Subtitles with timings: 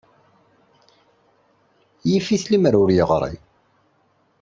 [2.13, 3.37] Ur nqebbel.